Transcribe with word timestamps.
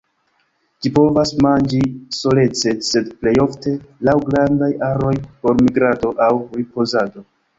Ĝi 0.83 0.91
povas 0.93 1.33
manĝi 1.45 1.81
solece 2.19 2.73
sed 2.87 3.11
plej 3.19 3.35
ofte 3.45 3.75
laŭ 4.09 4.17
grandaj 4.31 4.69
aroj 4.89 5.13
por 5.43 5.61
migrado 5.63 6.15
aŭ 6.29 6.33
ripozado. 6.61 7.27